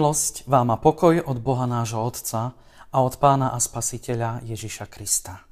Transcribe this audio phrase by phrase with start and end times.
[0.00, 2.56] Milosť vám a pokoj od Boha nášho Otca
[2.88, 5.44] a od Pána a Spasiteľa Ježiša Krista.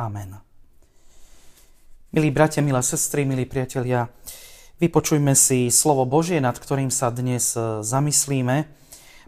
[0.00, 0.32] Amen.
[2.08, 4.08] Milí bratia, milé sestry, milí priatelia,
[4.80, 8.64] vypočujme si slovo Božie, nad ktorým sa dnes e, zamyslíme.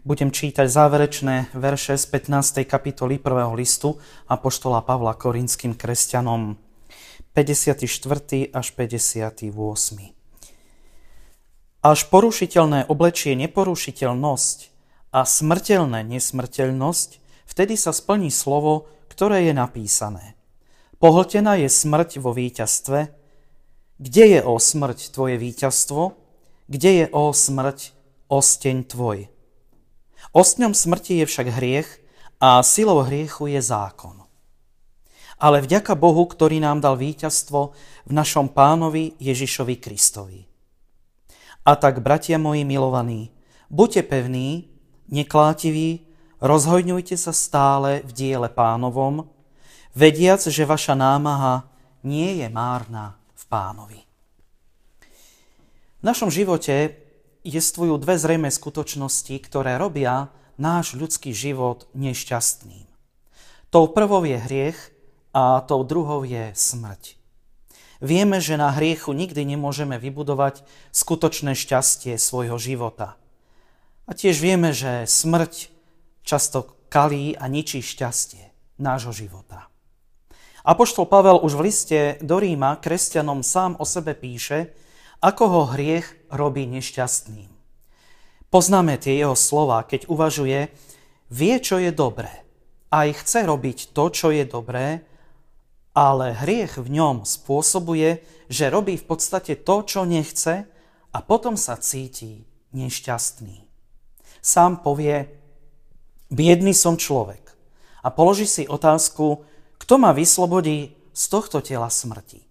[0.01, 2.65] Budem čítať záverečné verše z 15.
[2.65, 3.53] kapitoly 1.
[3.53, 6.57] listu Apoštola Pavla korinským kresťanom
[7.37, 7.85] 54.
[8.49, 10.14] až 58.
[11.85, 14.57] Až porušiteľné oblečie neporušiteľnosť
[15.13, 17.09] a smrteľné nesmrteľnosť,
[17.45, 20.33] vtedy sa splní slovo, ktoré je napísané.
[20.97, 23.13] Pohltená je smrť vo víťazstve.
[24.01, 26.17] Kde je o smrť tvoje víťazstvo?
[26.65, 27.93] Kde je o smrť
[28.33, 29.29] osteň tvoj?
[30.33, 32.01] Ostňom smrti je však hriech
[32.41, 34.25] a silou hriechu je zákon.
[35.37, 37.77] Ale vďaka Bohu, ktorý nám dal víťazstvo
[38.09, 40.54] v našom pánovi Ježišovi Kristovi.
[41.65, 43.33] A tak, bratia moji milovaní,
[43.73, 44.69] buďte pevní,
[45.09, 46.05] neklátiví,
[46.37, 49.25] rozhojňujte sa stále v diele pánovom,
[49.97, 51.65] vediac, že vaša námaha
[52.05, 54.01] nie je márna v pánovi.
[55.99, 57.01] V našom živote
[57.41, 60.29] jestvujú dve zrejme skutočnosti, ktoré robia
[60.61, 62.85] náš ľudský život nešťastným.
[63.73, 64.77] Tou prvou je hriech
[65.33, 67.24] a tou druhou je smrť.
[68.03, 73.15] Vieme, že na hriechu nikdy nemôžeme vybudovať skutočné šťastie svojho života.
[74.05, 75.71] A tiež vieme, že smrť
[76.21, 79.71] často kalí a ničí šťastie nášho života.
[80.65, 84.73] Apoštol Pavel už v liste do Ríma kresťanom sám o sebe píše,
[85.21, 87.53] ako ho hriech robí nešťastným.
[88.49, 90.73] Poznáme tie jeho slova, keď uvažuje,
[91.29, 92.45] vie, čo je dobré.
[92.89, 95.05] Aj chce robiť to, čo je dobré,
[95.95, 98.19] ale hriech v ňom spôsobuje,
[98.51, 100.67] že robí v podstate to, čo nechce
[101.15, 102.43] a potom sa cíti
[102.75, 103.63] nešťastný.
[104.43, 105.31] Sám povie,
[106.27, 107.55] biedný som človek
[108.03, 109.47] a položí si otázku,
[109.79, 112.43] kto ma vyslobodí z tohto tela smrti.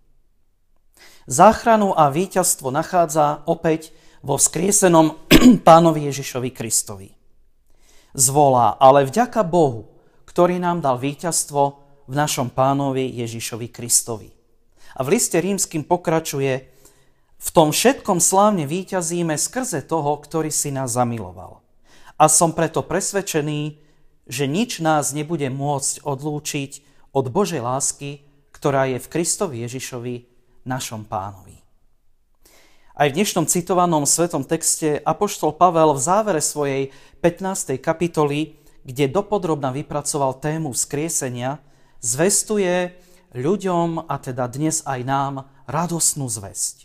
[1.28, 3.92] Záchranu a víťazstvo nachádza opäť
[4.24, 5.20] vo vzkriesenom
[5.68, 7.12] pánovi Ježišovi Kristovi.
[8.16, 9.92] Zvolá, ale vďaka Bohu,
[10.24, 14.28] ktorý nám dal víťazstvo v našom pánovi Ježišovi Kristovi.
[14.94, 16.70] A v liste rímským pokračuje,
[17.44, 21.60] v tom všetkom slávne výťazíme skrze toho, ktorý si nás zamiloval.
[22.16, 23.82] A som preto presvedčený,
[24.24, 26.70] že nič nás nebude môcť odlúčiť
[27.12, 30.14] od Božej lásky, ktorá je v Kristovi Ježišovi,
[30.64, 31.60] našom pánovi.
[32.94, 37.76] Aj v dnešnom citovanom svetom texte Apoštol Pavel v závere svojej 15.
[37.82, 41.58] kapitoly, kde dopodrobna vypracoval tému vzkriesenia,
[42.04, 42.92] zvestuje
[43.32, 45.34] ľuďom, a teda dnes aj nám,
[45.64, 46.84] radosnú zväzť.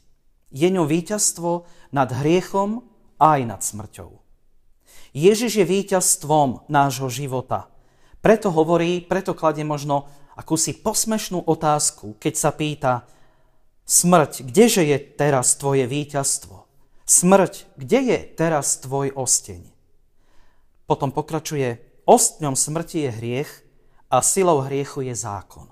[0.50, 2.88] Je ňou víťazstvo nad hriechom
[3.20, 4.16] aj nad smrťou.
[5.12, 7.68] Ježiš je víťazstvom nášho života.
[8.24, 10.08] Preto hovorí, preto kladie možno
[10.40, 12.94] akúsi posmešnú otázku, keď sa pýta,
[13.84, 16.66] smrť, kdeže je teraz tvoje víťazstvo?
[17.10, 19.66] Smrť, kde je teraz tvoj osteň?
[20.86, 23.52] Potom pokračuje, ostňom smrti je hriech,
[24.10, 25.70] a silou hriechu je zákon.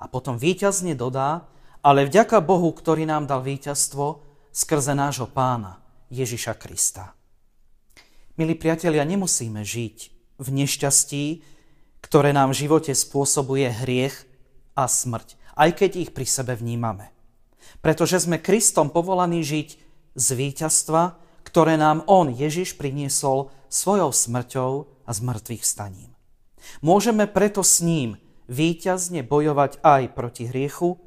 [0.00, 1.44] A potom víťazne dodá,
[1.84, 7.12] ale vďaka Bohu, ktorý nám dal víťazstvo skrze nášho pána Ježiša Krista.
[8.40, 9.96] Milí priatelia, nemusíme žiť
[10.40, 11.24] v nešťastí,
[12.00, 14.16] ktoré nám v živote spôsobuje hriech
[14.72, 17.12] a smrť, aj keď ich pri sebe vnímame.
[17.84, 19.68] Pretože sme Kristom povolaní žiť
[20.16, 24.70] z víťazstva, ktoré nám On, Ježiš, priniesol svojou smrťou
[25.04, 26.09] a zmrtvých staním.
[26.78, 28.16] Môžeme preto s ním
[28.46, 30.98] výťazne bojovať aj proti hriechu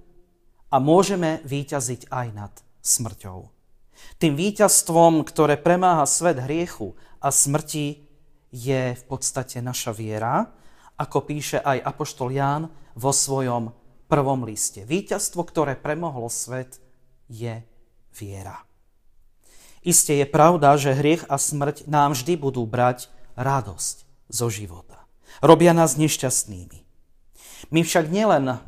[0.67, 2.53] a môžeme výťaziť aj nad
[2.83, 3.39] smrťou.
[4.19, 8.03] Tým víťazstvom, ktoré premáha svet hriechu a smrti,
[8.53, 10.45] je v podstate naša viera,
[10.93, 13.73] ako píše aj Apoštol Ján vo svojom
[14.05, 14.85] prvom liste.
[14.85, 16.77] Víťazstvo, ktoré premohlo svet,
[17.25, 17.65] je
[18.13, 18.61] viera.
[19.83, 25.02] Isté je pravda, že hriech a smrť nám vždy budú brať radosť zo života.
[25.41, 26.79] Robia nás nešťastnými.
[27.71, 28.59] My však nielen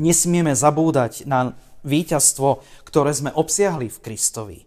[0.00, 4.58] nesmieme zabúdať na víťazstvo, ktoré sme obsiahli v Kristovi,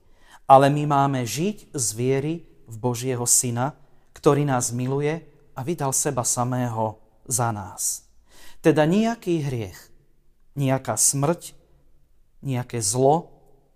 [0.46, 2.36] ale my máme žiť z viery
[2.70, 3.74] v Božieho Syna,
[4.14, 8.08] ktorý nás miluje a vydal seba samého za nás.
[8.64, 9.80] Teda nejaký hriech,
[10.56, 11.58] nejaká smrť,
[12.46, 13.34] nejaké zlo,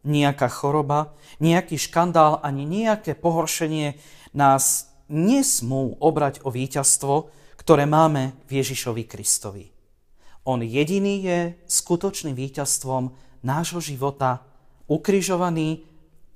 [0.07, 1.11] nejaká choroba,
[1.43, 3.99] nejaký škandál ani nejaké pohoršenie
[4.31, 9.65] nás nesmú obrať o víťazstvo, ktoré máme v Ježišovi Kristovi.
[10.47, 13.11] On jediný je skutočným víťazstvom
[13.43, 14.47] nášho života,
[14.87, 15.83] ukrižovaný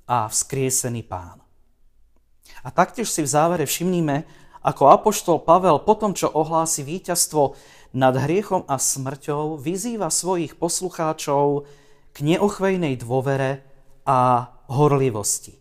[0.04, 1.40] a vzkriesený pán.
[2.60, 4.28] A taktiež si v závere všimníme,
[4.62, 7.56] ako apoštol Pavel po tom, čo ohlási víťazstvo
[7.96, 11.64] nad hriechom a smrťou, vyzýva svojich poslucháčov
[12.12, 13.64] k neochvejnej dôvere
[14.04, 15.56] a horlivosti.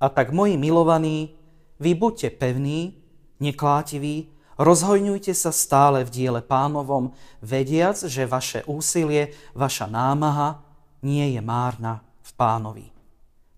[0.00, 1.39] A tak, moji milovaní,
[1.80, 3.00] vy buďte pevní,
[3.40, 4.28] neklátiví,
[4.60, 10.60] rozhojňujte sa stále v diele pánovom, vediac, že vaše úsilie, vaša námaha
[11.00, 12.86] nie je márna v pánovi.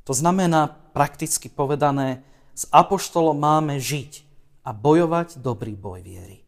[0.06, 2.22] To znamená, prakticky povedané,
[2.54, 4.22] s apoštolom máme žiť
[4.62, 6.46] a bojovať dobrý boj viery.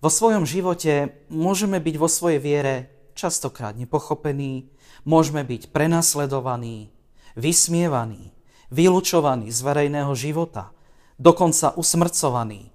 [0.00, 2.74] Vo svojom živote môžeme byť vo svojej viere
[3.12, 4.72] častokrát nepochopení,
[5.04, 6.88] môžeme byť prenasledovaní,
[7.36, 8.32] vysmievaní,
[8.70, 10.70] vylúčovaní z verejného života,
[11.18, 12.70] dokonca usmrcovaní.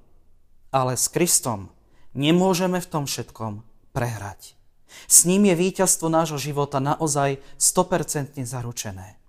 [0.72, 1.72] Ale s Kristom
[2.12, 3.64] nemôžeme v tom všetkom
[3.96, 4.60] prehrať.
[5.08, 9.20] S ním je víťazstvo nášho života naozaj 100% zaručené.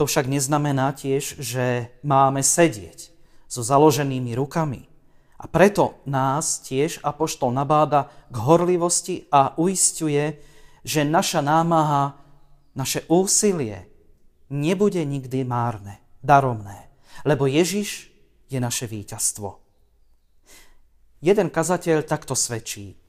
[0.00, 3.12] To však neznamená tiež, že máme sedieť
[3.48, 4.92] so založenými rukami,
[5.42, 10.38] a preto nás tiež Apoštol nabáda k horlivosti a uistuje,
[10.86, 12.14] že naša námaha,
[12.78, 13.90] naše úsilie
[14.52, 16.92] nebude nikdy márne, daromné,
[17.24, 18.12] lebo Ježiš
[18.52, 19.56] je naše víťazstvo.
[21.24, 23.00] Jeden kazateľ takto svedčí.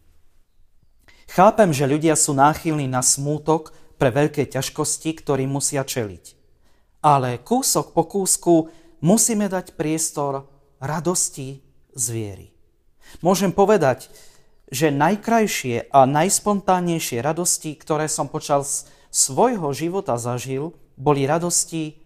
[1.28, 6.40] Chápem, že ľudia sú náchylní na smútok pre veľké ťažkosti, ktorým musia čeliť.
[7.04, 8.72] Ale kúsok po kúsku
[9.04, 10.48] musíme dať priestor
[10.80, 11.60] radosti
[11.92, 12.54] zviery.
[13.20, 14.08] Môžem povedať,
[14.72, 21.98] že najkrajšie a najspontánnejšie radosti, ktoré som počas svojho života zažil, boli radosti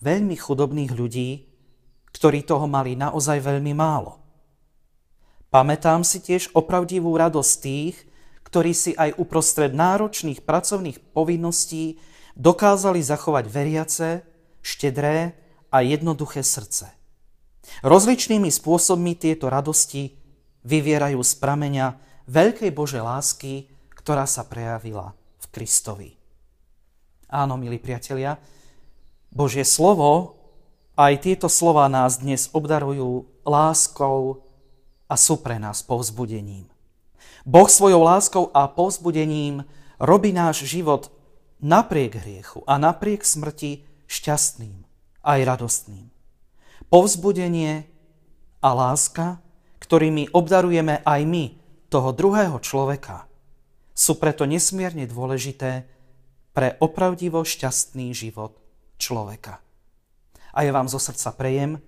[0.00, 1.30] veľmi chudobných ľudí,
[2.10, 4.18] ktorí toho mali naozaj veľmi málo.
[5.50, 7.96] Pamätám si tiež opravdivú radosť tých,
[8.46, 11.98] ktorí si aj uprostred náročných pracovných povinností
[12.38, 14.08] dokázali zachovať veriace,
[14.62, 15.34] štedré
[15.70, 16.90] a jednoduché srdce.
[17.86, 20.18] Rozličnými spôsobmi tieto radosti
[20.66, 21.86] vyvierajú z prameňa
[22.26, 26.19] veľkej Božej lásky, ktorá sa prejavila v Kristovi.
[27.30, 28.42] Áno, milí priatelia,
[29.30, 30.34] Božie slovo,
[30.98, 34.42] aj tieto slova nás dnes obdarujú láskou
[35.06, 36.66] a sú pre nás povzbudením.
[37.46, 39.62] Boh svojou láskou a povzbudením
[40.02, 41.14] robí náš život
[41.62, 44.82] napriek hriechu a napriek smrti šťastným
[45.22, 46.10] aj radostným
[46.90, 47.86] povzbudenie
[48.60, 49.38] a láska,
[49.80, 51.44] ktorými obdarujeme aj my
[51.88, 53.30] toho druhého človeka,
[53.94, 55.86] sú preto nesmierne dôležité
[56.50, 58.58] pre opravdivo šťastný život
[58.98, 59.62] človeka.
[60.50, 61.78] A ja vám zo srdca prejem,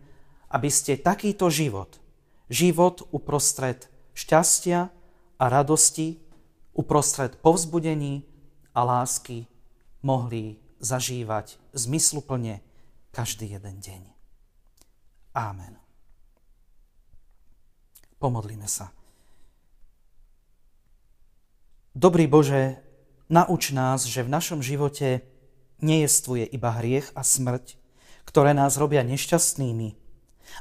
[0.53, 1.99] aby ste takýto život,
[2.47, 4.93] život uprostred šťastia
[5.41, 6.20] a radosti,
[6.76, 8.23] uprostred povzbudení
[8.73, 9.50] a lásky
[10.05, 12.62] mohli zažívať zmysluplne
[13.11, 14.03] každý jeden deň.
[15.32, 15.79] Amen.
[18.20, 18.93] Pomodlíme sa.
[21.93, 22.81] Dobrý Bože,
[23.29, 25.23] nauč nás, že v našom živote
[25.83, 27.77] nejestvuje iba hriech a smrť,
[28.25, 29.99] ktoré nás robia nešťastnými,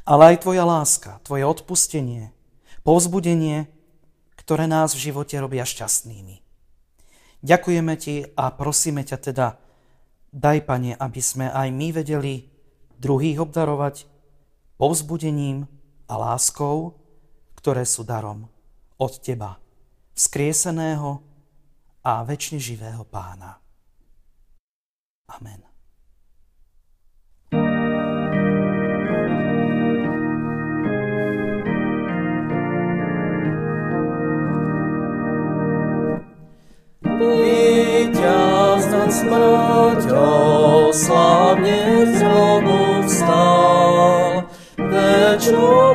[0.04, 2.34] ale aj Tvoja láska, Tvoje odpustenie,
[2.82, 3.70] povzbudenie,
[4.36, 6.42] ktoré nás v živote robia šťastnými.
[7.42, 9.48] Ďakujeme Ti a prosíme ťa teda,
[10.34, 12.50] daj, Pane, aby sme aj my vedeli
[12.98, 14.06] druhých obdarovať
[14.78, 15.70] povzbudením
[16.10, 16.98] a láskou,
[17.58, 18.50] ktoré sú darom
[18.98, 19.62] od Teba,
[20.18, 21.31] vzkrieseného
[22.02, 23.62] a väčšine živého Pána.
[25.30, 25.62] Amen.
[37.06, 44.50] Víťaz nad smrťou slavne z hrobu vstal,
[44.90, 45.91] večnú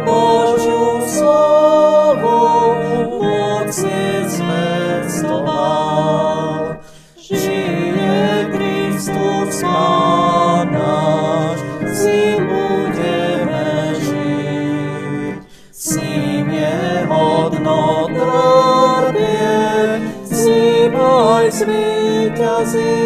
[21.57, 23.06] aj zvýťaziť.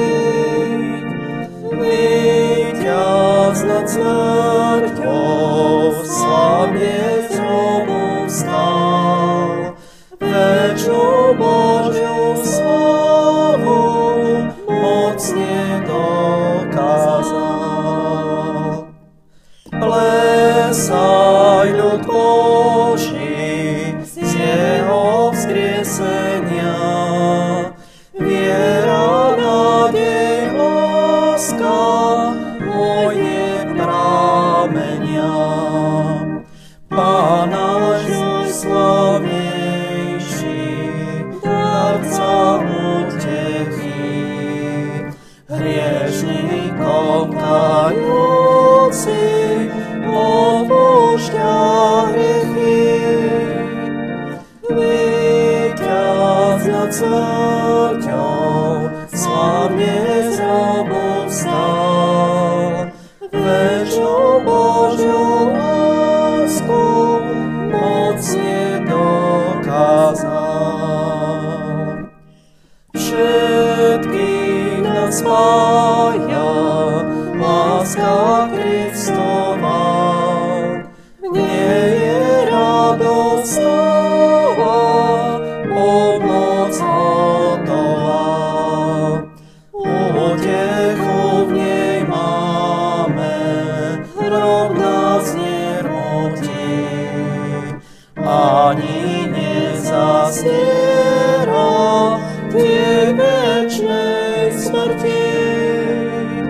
[104.51, 106.41] այս մարդիկ,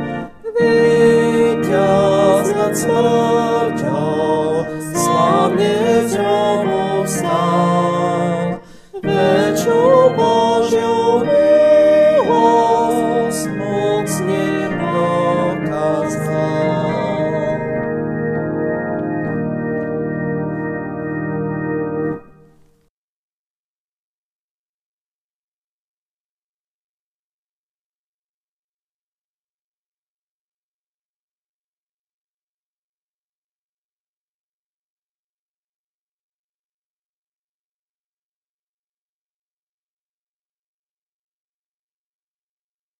[0.56, 1.80] վիթյազացան,